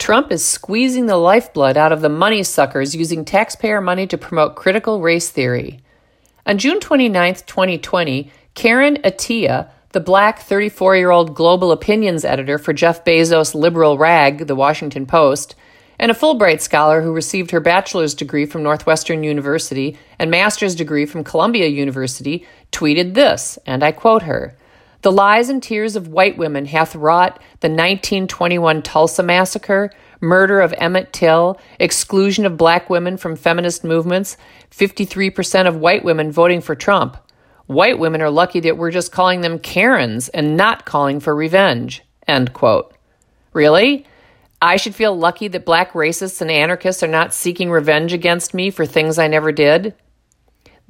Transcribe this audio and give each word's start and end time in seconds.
Trump 0.00 0.32
is 0.32 0.42
squeezing 0.42 1.04
the 1.06 1.18
lifeblood 1.18 1.76
out 1.76 1.92
of 1.92 2.00
the 2.00 2.08
money 2.08 2.42
suckers 2.42 2.96
using 2.96 3.22
taxpayer 3.22 3.82
money 3.82 4.06
to 4.06 4.16
promote 4.16 4.56
critical 4.56 5.02
race 5.02 5.28
theory. 5.28 5.78
On 6.46 6.56
June 6.56 6.80
29, 6.80 7.34
2020, 7.34 8.32
Karen 8.54 8.96
Attiah, 9.04 9.68
the 9.90 10.00
black 10.00 10.38
34 10.38 10.96
year 10.96 11.10
old 11.10 11.34
global 11.34 11.70
opinions 11.70 12.24
editor 12.24 12.56
for 12.56 12.72
Jeff 12.72 13.04
Bezos' 13.04 13.54
liberal 13.54 13.98
rag, 13.98 14.46
The 14.46 14.56
Washington 14.56 15.04
Post, 15.04 15.54
and 15.98 16.10
a 16.10 16.14
Fulbright 16.14 16.62
scholar 16.62 17.02
who 17.02 17.12
received 17.12 17.50
her 17.50 17.60
bachelor's 17.60 18.14
degree 18.14 18.46
from 18.46 18.62
Northwestern 18.62 19.22
University 19.22 19.98
and 20.18 20.30
master's 20.30 20.74
degree 20.74 21.04
from 21.04 21.24
Columbia 21.24 21.66
University, 21.66 22.46
tweeted 22.72 23.12
this, 23.12 23.58
and 23.66 23.84
I 23.84 23.92
quote 23.92 24.22
her 24.22 24.56
The 25.02 25.12
lies 25.12 25.48
and 25.48 25.62
tears 25.62 25.96
of 25.96 26.08
white 26.08 26.36
women 26.36 26.66
hath 26.66 26.94
wrought 26.94 27.36
the 27.60 27.68
1921 27.68 28.82
Tulsa 28.82 29.22
Massacre, 29.22 29.90
murder 30.20 30.60
of 30.60 30.74
Emmett 30.76 31.12
Till, 31.12 31.58
exclusion 31.78 32.44
of 32.44 32.58
black 32.58 32.90
women 32.90 33.16
from 33.16 33.34
feminist 33.34 33.82
movements, 33.82 34.36
53% 34.70 35.66
of 35.66 35.76
white 35.76 36.04
women 36.04 36.30
voting 36.30 36.60
for 36.60 36.74
Trump. 36.74 37.16
White 37.66 37.98
women 37.98 38.20
are 38.20 38.30
lucky 38.30 38.60
that 38.60 38.76
we're 38.76 38.90
just 38.90 39.12
calling 39.12 39.40
them 39.40 39.58
Karens 39.58 40.28
and 40.28 40.56
not 40.56 40.84
calling 40.84 41.20
for 41.20 41.34
revenge. 41.34 42.02
End 42.28 42.52
quote. 42.52 42.94
Really? 43.54 44.04
I 44.60 44.76
should 44.76 44.94
feel 44.94 45.16
lucky 45.16 45.48
that 45.48 45.64
black 45.64 45.92
racists 45.92 46.42
and 46.42 46.50
anarchists 46.50 47.02
are 47.02 47.08
not 47.08 47.32
seeking 47.32 47.70
revenge 47.70 48.12
against 48.12 48.52
me 48.52 48.70
for 48.70 48.84
things 48.84 49.18
I 49.18 49.28
never 49.28 49.52
did. 49.52 49.94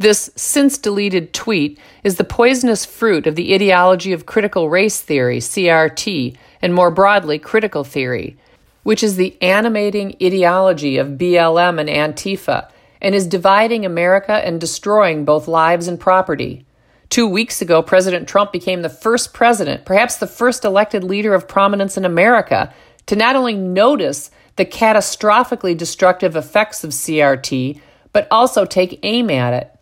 This 0.00 0.30
since 0.34 0.78
deleted 0.78 1.34
tweet 1.34 1.78
is 2.02 2.16
the 2.16 2.24
poisonous 2.24 2.86
fruit 2.86 3.26
of 3.26 3.36
the 3.36 3.54
ideology 3.54 4.14
of 4.14 4.24
critical 4.24 4.70
race 4.70 4.98
theory, 5.02 5.40
CRT, 5.40 6.38
and 6.62 6.72
more 6.72 6.90
broadly, 6.90 7.38
critical 7.38 7.84
theory, 7.84 8.38
which 8.82 9.02
is 9.02 9.16
the 9.16 9.36
animating 9.42 10.16
ideology 10.22 10.96
of 10.96 11.18
BLM 11.18 11.78
and 11.78 11.90
Antifa 11.90 12.70
and 13.02 13.14
is 13.14 13.26
dividing 13.26 13.84
America 13.84 14.32
and 14.32 14.58
destroying 14.58 15.26
both 15.26 15.46
lives 15.46 15.86
and 15.86 16.00
property. 16.00 16.64
Two 17.10 17.28
weeks 17.28 17.60
ago, 17.60 17.82
President 17.82 18.26
Trump 18.26 18.52
became 18.52 18.80
the 18.80 18.88
first 18.88 19.34
president, 19.34 19.84
perhaps 19.84 20.16
the 20.16 20.26
first 20.26 20.64
elected 20.64 21.04
leader 21.04 21.34
of 21.34 21.46
prominence 21.46 21.98
in 21.98 22.06
America, 22.06 22.72
to 23.04 23.16
not 23.16 23.36
only 23.36 23.54
notice 23.54 24.30
the 24.56 24.64
catastrophically 24.64 25.76
destructive 25.76 26.36
effects 26.36 26.84
of 26.84 26.92
CRT, 26.92 27.78
but 28.14 28.26
also 28.30 28.64
take 28.64 28.98
aim 29.02 29.28
at 29.28 29.52
it. 29.52 29.76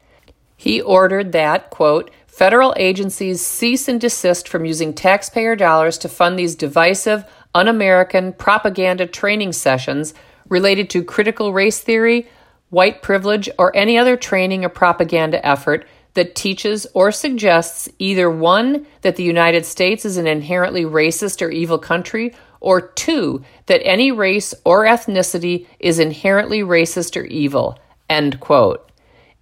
He 0.59 0.81
ordered 0.81 1.31
that, 1.33 1.71
quote, 1.71 2.11
federal 2.27 2.75
agencies 2.77 3.47
cease 3.47 3.87
and 3.87 4.01
desist 4.01 4.49
from 4.49 4.65
using 4.65 4.93
taxpayer 4.93 5.55
dollars 5.55 5.97
to 5.99 6.09
fund 6.09 6.37
these 6.37 6.57
divisive, 6.57 7.25
un 7.55 7.69
American 7.69 8.33
propaganda 8.33 9.07
training 9.07 9.53
sessions 9.53 10.15
related 10.49 10.91
to 10.91 11.05
critical 11.05 11.53
race 11.53 11.79
theory, 11.79 12.27
white 12.71 13.03
privilege, 13.03 13.49
or 13.57 13.75
any 13.77 13.97
other 13.97 14.17
training 14.17 14.65
or 14.65 14.69
propaganda 14.69 15.45
effort 15.47 15.87
that 16.15 16.35
teaches 16.35 16.89
or 16.93 17.13
suggests 17.13 17.89
either 18.01 18.29
one, 18.29 18.85
that 19.03 19.15
the 19.15 19.23
United 19.23 19.65
States 19.65 20.05
is 20.05 20.17
an 20.17 20.27
inherently 20.27 20.83
racist 20.83 21.41
or 21.41 21.51
evil 21.51 21.79
country, 21.79 22.35
or 22.59 22.81
two, 22.81 23.45
that 23.67 23.87
any 23.87 24.11
race 24.11 24.53
or 24.65 24.85
ethnicity 24.87 25.69
is 25.79 26.01
inherently 26.01 26.63
racist 26.63 27.17
or 27.17 27.25
evil. 27.27 27.79
End 28.11 28.41
quote. 28.41 28.88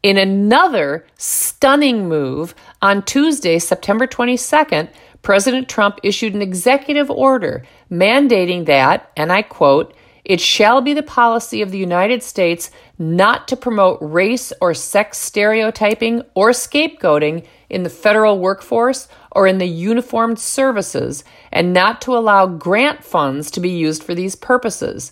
In 0.06 0.18
another 0.18 1.04
stunning 1.18 2.08
move, 2.08 2.54
on 2.80 3.02
Tuesday, 3.02 3.58
September 3.58 4.06
22nd, 4.06 4.88
President 5.22 5.68
Trump 5.68 5.98
issued 6.04 6.32
an 6.32 6.42
executive 6.42 7.10
order 7.10 7.64
mandating 7.90 8.66
that, 8.66 9.10
and 9.16 9.32
I 9.32 9.42
quote, 9.42 9.96
it 10.24 10.40
shall 10.40 10.80
be 10.80 10.94
the 10.94 11.02
policy 11.02 11.60
of 11.60 11.72
the 11.72 11.78
United 11.78 12.22
States 12.22 12.70
not 13.00 13.48
to 13.48 13.56
promote 13.56 13.98
race 14.00 14.52
or 14.60 14.74
sex 14.74 15.18
stereotyping 15.18 16.22
or 16.36 16.50
scapegoating 16.50 17.44
in 17.68 17.82
the 17.82 17.90
federal 17.90 18.38
workforce 18.38 19.08
or 19.32 19.48
in 19.48 19.58
the 19.58 19.66
uniformed 19.66 20.38
services, 20.38 21.24
and 21.50 21.72
not 21.72 22.00
to 22.02 22.16
allow 22.16 22.46
grant 22.46 23.02
funds 23.02 23.50
to 23.50 23.58
be 23.58 23.70
used 23.70 24.04
for 24.04 24.14
these 24.14 24.36
purposes. 24.36 25.10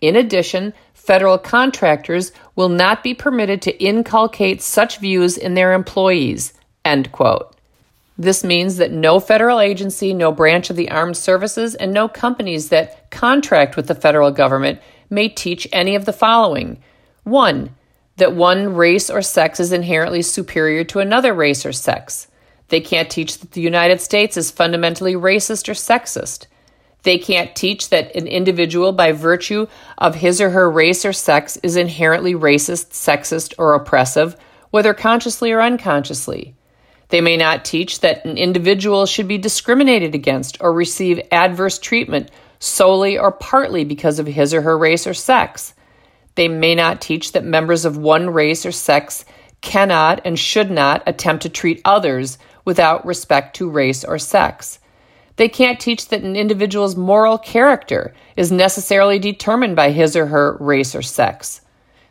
In 0.00 0.16
addition, 0.16 0.74
federal 1.04 1.36
contractors 1.36 2.30
will 2.54 2.68
not 2.68 3.02
be 3.02 3.12
permitted 3.12 3.60
to 3.62 3.82
inculcate 3.82 4.62
such 4.62 4.98
views 4.98 5.36
in 5.36 5.54
their 5.54 5.72
employees. 5.72 6.52
End 6.84 7.10
quote. 7.10 7.56
This 8.16 8.44
means 8.44 8.76
that 8.76 8.92
no 8.92 9.18
federal 9.18 9.58
agency, 9.58 10.14
no 10.14 10.30
branch 10.30 10.70
of 10.70 10.76
the 10.76 10.90
armed 10.90 11.16
services, 11.16 11.74
and 11.74 11.92
no 11.92 12.06
companies 12.06 12.68
that 12.68 13.10
contract 13.10 13.74
with 13.74 13.88
the 13.88 13.96
federal 13.96 14.30
government 14.30 14.80
may 15.10 15.28
teach 15.28 15.66
any 15.72 15.96
of 15.96 16.04
the 16.04 16.12
following. 16.12 16.80
One, 17.24 17.74
that 18.16 18.34
one 18.34 18.74
race 18.74 19.10
or 19.10 19.22
sex 19.22 19.58
is 19.58 19.72
inherently 19.72 20.22
superior 20.22 20.84
to 20.84 21.00
another 21.00 21.34
race 21.34 21.66
or 21.66 21.72
sex. 21.72 22.28
They 22.68 22.80
can't 22.80 23.10
teach 23.10 23.38
that 23.38 23.52
the 23.52 23.60
United 23.60 24.00
States 24.00 24.36
is 24.36 24.50
fundamentally 24.52 25.14
racist 25.14 25.68
or 25.68 25.72
sexist. 25.72 26.46
They 27.02 27.18
can't 27.18 27.54
teach 27.54 27.88
that 27.90 28.14
an 28.14 28.26
individual, 28.26 28.92
by 28.92 29.12
virtue 29.12 29.66
of 29.98 30.14
his 30.14 30.40
or 30.40 30.50
her 30.50 30.70
race 30.70 31.04
or 31.04 31.12
sex, 31.12 31.56
is 31.62 31.76
inherently 31.76 32.34
racist, 32.34 32.90
sexist, 32.90 33.54
or 33.58 33.74
oppressive, 33.74 34.36
whether 34.70 34.94
consciously 34.94 35.52
or 35.52 35.60
unconsciously. 35.60 36.54
They 37.08 37.20
may 37.20 37.36
not 37.36 37.64
teach 37.64 38.00
that 38.00 38.24
an 38.24 38.38
individual 38.38 39.04
should 39.04 39.28
be 39.28 39.36
discriminated 39.36 40.14
against 40.14 40.56
or 40.60 40.72
receive 40.72 41.20
adverse 41.30 41.78
treatment 41.78 42.30
solely 42.58 43.18
or 43.18 43.32
partly 43.32 43.84
because 43.84 44.18
of 44.18 44.26
his 44.26 44.54
or 44.54 44.62
her 44.62 44.78
race 44.78 45.06
or 45.06 45.12
sex. 45.12 45.74
They 46.36 46.48
may 46.48 46.74
not 46.74 47.00
teach 47.00 47.32
that 47.32 47.44
members 47.44 47.84
of 47.84 47.98
one 47.98 48.30
race 48.30 48.64
or 48.64 48.72
sex 48.72 49.24
cannot 49.60 50.22
and 50.24 50.38
should 50.38 50.70
not 50.70 51.02
attempt 51.06 51.42
to 51.42 51.48
treat 51.48 51.82
others 51.84 52.38
without 52.64 53.04
respect 53.04 53.56
to 53.56 53.68
race 53.68 54.04
or 54.04 54.18
sex. 54.18 54.78
They 55.42 55.48
can't 55.48 55.80
teach 55.80 56.06
that 56.10 56.22
an 56.22 56.36
individual's 56.36 56.94
moral 56.94 57.36
character 57.36 58.14
is 58.36 58.52
necessarily 58.52 59.18
determined 59.18 59.74
by 59.74 59.90
his 59.90 60.14
or 60.14 60.26
her 60.26 60.56
race 60.60 60.94
or 60.94 61.02
sex. 61.02 61.62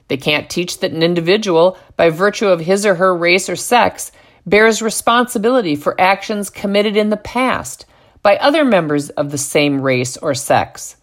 They 0.09 0.17
can't 0.17 0.49
teach 0.49 0.81
that 0.81 0.91
an 0.91 1.01
individual, 1.01 1.77
by 1.95 2.09
virtue 2.09 2.47
of 2.47 2.59
his 2.59 2.85
or 2.85 2.95
her 2.95 3.15
race 3.15 3.47
or 3.47 3.55
sex, 3.55 4.11
bears 4.45 4.81
responsibility 4.81 5.77
for 5.77 5.95
actions 5.97 6.49
committed 6.49 6.97
in 6.97 7.09
the 7.09 7.15
past 7.15 7.85
by 8.21 8.35
other 8.35 8.65
members 8.65 9.09
of 9.11 9.31
the 9.31 9.37
same 9.37 9.79
race 9.79 10.17
or 10.17 10.33
sex. 10.33 10.97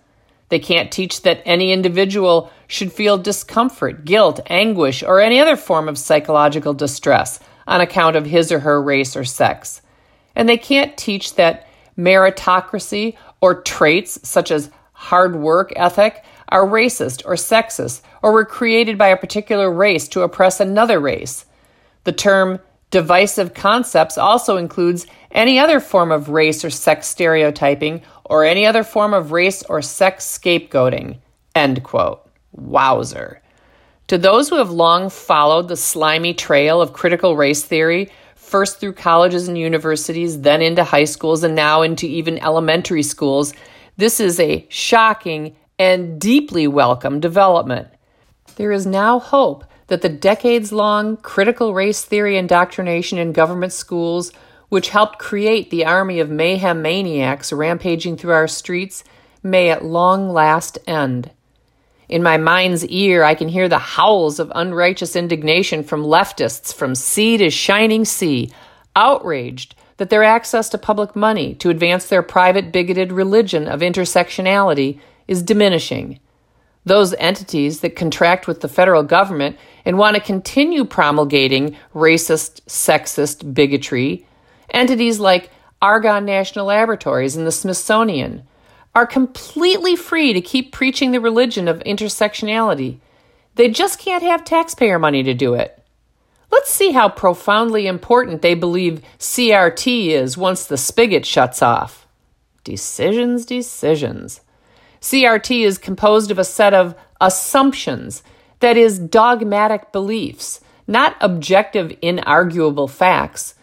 They 0.50 0.58
can't 0.58 0.92
teach 0.92 1.22
that 1.22 1.40
any 1.46 1.72
individual 1.72 2.52
should 2.66 2.92
feel 2.92 3.16
discomfort, 3.16 4.04
guilt, 4.04 4.38
anguish, 4.50 5.02
or 5.02 5.22
any 5.22 5.40
other 5.40 5.56
form 5.56 5.88
of 5.88 5.96
psychological 5.96 6.74
distress 6.74 7.40
on 7.66 7.80
account 7.80 8.16
of 8.16 8.26
his 8.26 8.52
or 8.52 8.58
her 8.58 8.82
race 8.82 9.16
or 9.16 9.24
sex. 9.24 9.80
And 10.36 10.46
they 10.46 10.58
can't 10.58 10.94
teach 10.98 11.34
that 11.36 11.64
meritocracy 11.98 13.16
or 13.40 13.62
traits 13.62 14.18
such 14.26 14.50
as 14.50 14.70
hard 14.92 15.36
work 15.36 15.72
ethic 15.76 16.24
are 16.48 16.66
racist 16.66 17.22
or 17.26 17.34
sexist 17.34 18.00
or 18.22 18.32
were 18.32 18.44
created 18.44 18.96
by 18.96 19.08
a 19.08 19.16
particular 19.16 19.70
race 19.70 20.08
to 20.08 20.22
oppress 20.22 20.60
another 20.60 20.98
race. 21.00 21.44
The 22.04 22.12
term 22.12 22.60
Divisive 22.90 23.52
concepts 23.52 24.16
also 24.16 24.56
includes 24.56 25.06
any 25.30 25.58
other 25.58 25.78
form 25.78 26.10
of 26.10 26.30
race 26.30 26.64
or 26.64 26.70
sex 26.70 27.06
stereotyping 27.06 28.00
or 28.24 28.44
any 28.44 28.64
other 28.64 28.82
form 28.82 29.12
of 29.12 29.30
race 29.30 29.62
or 29.64 29.82
sex 29.82 30.24
scapegoating. 30.24 31.18
End 31.54 31.82
quote. 31.82 32.26
Wowzer. 32.52 33.42
To 34.06 34.16
those 34.16 34.48
who 34.48 34.56
have 34.56 34.70
long 34.70 35.10
followed 35.10 35.68
the 35.68 35.76
slimy 35.76 36.32
trail 36.32 36.80
of 36.80 36.94
critical 36.94 37.36
race 37.36 37.62
theory, 37.62 38.10
first 38.48 38.80
through 38.80 38.94
colleges 38.94 39.46
and 39.46 39.58
universities, 39.58 40.40
then 40.40 40.62
into 40.62 40.82
high 40.82 41.04
schools, 41.04 41.44
and 41.44 41.54
now 41.54 41.82
into 41.82 42.06
even 42.06 42.38
elementary 42.38 43.02
schools, 43.02 43.52
this 43.96 44.18
is 44.18 44.40
a 44.40 44.66
shocking 44.68 45.54
and 45.78 46.20
deeply 46.20 46.66
welcome 46.66 47.20
development. 47.20 47.88
There 48.56 48.72
is 48.72 48.86
now 48.86 49.18
hope 49.18 49.64
that 49.88 50.02
the 50.02 50.08
decades 50.08 50.72
long 50.72 51.16
critical 51.18 51.74
race 51.74 52.04
theory 52.04 52.36
indoctrination 52.36 53.18
in 53.18 53.32
government 53.32 53.72
schools, 53.72 54.32
which 54.68 54.90
helped 54.90 55.18
create 55.18 55.70
the 55.70 55.84
army 55.84 56.20
of 56.20 56.30
mayhem 56.30 56.82
maniacs 56.82 57.52
rampaging 57.52 58.16
through 58.16 58.32
our 58.32 58.48
streets, 58.48 59.04
may 59.42 59.70
at 59.70 59.84
long 59.84 60.30
last 60.30 60.78
end. 60.86 61.30
In 62.08 62.22
my 62.22 62.38
mind's 62.38 62.86
ear, 62.86 63.22
I 63.22 63.34
can 63.34 63.48
hear 63.48 63.68
the 63.68 63.78
howls 63.78 64.40
of 64.40 64.50
unrighteous 64.54 65.14
indignation 65.14 65.82
from 65.82 66.04
leftists 66.04 66.72
from 66.72 66.94
sea 66.94 67.36
to 67.36 67.50
shining 67.50 68.06
sea, 68.06 68.50
outraged 68.96 69.74
that 69.98 70.08
their 70.08 70.22
access 70.24 70.70
to 70.70 70.78
public 70.78 71.14
money 71.14 71.54
to 71.56 71.70
advance 71.70 72.06
their 72.06 72.22
private 72.22 72.72
bigoted 72.72 73.12
religion 73.12 73.68
of 73.68 73.80
intersectionality 73.80 75.00
is 75.26 75.42
diminishing. 75.42 76.18
Those 76.86 77.12
entities 77.14 77.80
that 77.80 77.96
contract 77.96 78.46
with 78.46 78.62
the 78.62 78.68
federal 78.68 79.02
government 79.02 79.58
and 79.84 79.98
want 79.98 80.16
to 80.16 80.22
continue 80.22 80.86
promulgating 80.86 81.76
racist, 81.94 82.62
sexist 82.62 83.52
bigotry, 83.52 84.26
entities 84.70 85.20
like 85.20 85.50
Argonne 85.82 86.24
National 86.24 86.66
Laboratories 86.66 87.36
and 87.36 87.46
the 87.46 87.52
Smithsonian, 87.52 88.47
are 88.94 89.06
completely 89.06 89.96
free 89.96 90.32
to 90.32 90.40
keep 90.40 90.72
preaching 90.72 91.12
the 91.12 91.20
religion 91.20 91.68
of 91.68 91.78
intersectionality. 91.80 92.98
They 93.54 93.68
just 93.68 93.98
can't 93.98 94.22
have 94.22 94.44
taxpayer 94.44 94.98
money 94.98 95.22
to 95.22 95.34
do 95.34 95.54
it. 95.54 95.82
Let's 96.50 96.70
see 96.70 96.92
how 96.92 97.08
profoundly 97.08 97.86
important 97.86 98.40
they 98.40 98.54
believe 98.54 99.02
CRT 99.18 100.08
is 100.08 100.38
once 100.38 100.64
the 100.64 100.76
spigot 100.76 101.26
shuts 101.26 101.62
off. 101.62 102.06
Decisions, 102.64 103.44
decisions. 103.44 104.40
CRT 105.00 105.64
is 105.64 105.78
composed 105.78 106.30
of 106.30 106.38
a 106.38 106.44
set 106.44 106.74
of 106.74 106.94
assumptions, 107.20 108.22
that 108.60 108.76
is, 108.76 108.98
dogmatic 108.98 109.92
beliefs, 109.92 110.60
not 110.86 111.16
objective, 111.20 111.90
inarguable 112.02 112.90
facts. 112.90 113.54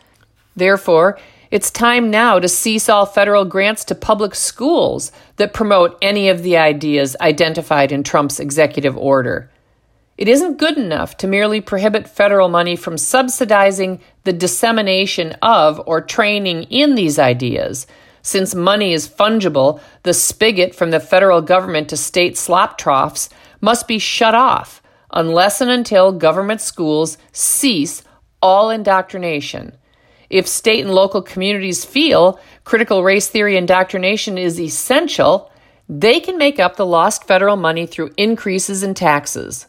Therefore, 0.56 1.19
it's 1.51 1.69
time 1.71 2.09
now 2.09 2.39
to 2.39 2.47
cease 2.47 2.89
all 2.89 3.06
federal 3.06 3.45
grants 3.45 3.83
to 3.86 3.95
public 3.95 4.36
schools 4.36 5.12
that 5.38 5.53
promote 5.53 5.97
any 6.01 6.30
of 6.30 6.44
the 6.44 6.57
ideas 6.57 7.15
identified 7.21 7.92
in 7.92 8.03
Trump's 8.03 8.39
executive 8.39 8.97
order. 8.97 9.50
It 10.18 10.30
isn't 10.30 10.57
good 10.57 10.77
enough 10.77 11.18
to 11.18 11.27
merely 11.27 11.59
prohibit 11.59 12.07
federal 12.07 12.47
money 12.47 12.75
from 12.75 12.97
subsidizing 12.97 14.00
the 14.24 14.33
dissemination 14.33 15.33
of 15.42 15.81
or 15.86 16.01
training 16.01 16.63
in 16.63 16.95
these 16.95 17.19
ideas. 17.19 17.86
Since 18.21 18.56
money 18.56 18.94
is 18.94 19.07
fungible, 19.07 19.81
the 20.03 20.13
spigot 20.13 20.74
from 20.74 20.92
the 20.92 21.00
federal 21.00 21.42
government 21.42 21.89
to 21.89 21.97
state 21.97 22.38
slop 22.38 22.77
troughs 22.77 23.30
must 23.62 23.88
be 23.88 24.00
shut 24.00 24.33
off 24.33 24.81
unless 25.12 25.62
and 25.62 25.69
until 25.69 26.12
government 26.12 26.62
schools 26.62 27.18
cease 27.31 28.03
all 28.42 28.69
indoctrination. 28.69 29.75
If 30.30 30.48
state 30.48 30.83
and 30.83 30.94
local 30.94 31.22
communities 31.22 31.86
feel 31.86 32.39
critical 32.63 33.04
race 33.04 33.27
theory 33.27 33.57
indoctrination 33.57 34.38
is 34.38 34.60
essential, 34.60 35.51
they 35.88 36.19
can 36.19 36.38
make 36.38 36.60
up 36.60 36.75
the 36.75 36.86
lost 36.86 37.25
federal 37.25 37.56
money 37.56 37.86
through 37.86 38.13
increases 38.18 38.83
in 38.83 38.94
taxes. 38.94 39.68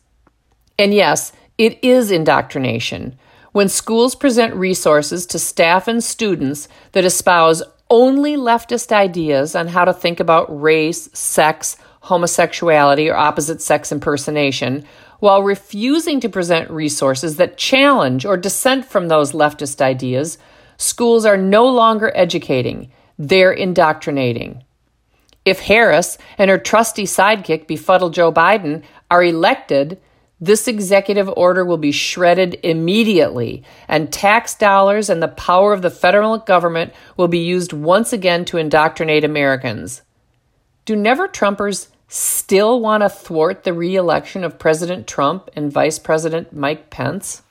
And 0.79 0.95
yes, 0.95 1.33
it 1.59 1.83
is 1.83 2.11
indoctrination. 2.11 3.19
When 3.53 3.69
schools 3.69 4.15
present 4.15 4.55
resources 4.55 5.27
to 5.27 5.39
staff 5.39 5.89
and 5.89 6.05
students 6.05 6.69
that 6.93 7.05
espouse 7.05 7.63
only 7.89 8.37
leftist 8.37 8.93
ideas 8.93 9.55
on 9.55 9.69
how 9.69 9.85
to 9.85 9.95
think 9.95 10.21
about 10.21 10.61
race, 10.61 11.09
sex, 11.13 11.77
homosexuality, 12.01 13.09
or 13.09 13.17
opposite 13.17 13.63
sex 13.63 13.91
impersonation, 13.93 14.85
while 15.21 15.43
refusing 15.43 16.21
to 16.21 16.29
present 16.29 16.71
resources 16.71 17.37
that 17.37 17.57
challenge 17.57 18.25
or 18.25 18.37
dissent 18.37 18.85
from 18.85 19.09
those 19.09 19.33
leftist 19.33 19.81
ideas, 19.81 20.39
schools 20.77 21.25
are 21.25 21.37
no 21.37 21.67
longer 21.67 22.13
educating, 22.15 22.91
they're 23.19 23.53
indoctrinating. 23.53 24.63
If 25.45 25.61
Harris 25.61 26.19
and 26.39 26.51
her 26.51 26.59
trusty 26.59 27.05
sidekick, 27.05 27.67
befuddled 27.67 28.15
Joe 28.15 28.33
Biden, 28.33 28.83
are 29.11 29.23
elected, 29.23 30.01
this 30.41 30.69
executive 30.69 31.31
order 31.35 31.65
will 31.65 31.79
be 31.79 31.93
shredded 31.93 32.59
immediately, 32.63 33.63
and 33.89 34.13
tax 34.13 34.55
dollars 34.55 35.09
and 35.09 35.23
the 35.23 35.29
power 35.29 35.73
of 35.73 35.81
the 35.81 35.91
federal 35.91 36.37
government 36.39 36.93
will 37.17 37.29
be 37.29 37.39
used 37.39 37.73
once 37.73 38.13
again 38.13 38.45
to 38.47 38.59
indoctrinate 38.59 39.25
Americans. 39.25 40.03
Do 40.85 40.95
never 40.95 41.27
Trumpers 41.27 41.89
still 42.09 42.81
want 42.81 43.03
to 43.03 43.09
thwart 43.09 43.65
the 43.65 43.73
reelection 43.73 44.45
of 44.45 44.59
President 44.59 45.07
Trump 45.07 45.51
and 45.55 45.73
Vice 45.73 45.99
President 45.99 46.53
Mike 46.53 46.91
Pence? 46.91 47.43